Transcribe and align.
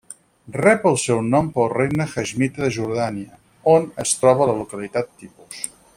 Rep 0.55 0.87
el 0.91 0.95
seu 1.01 1.19
nom 1.35 1.51
pel 1.57 1.69
regne 1.73 2.07
Haiximita 2.13 2.65
de 2.65 2.71
Jordània, 2.79 3.39
on 3.77 3.87
es 4.05 4.15
troba 4.23 4.49
la 4.53 4.57
localitat 4.65 5.17
tipus. 5.23 5.65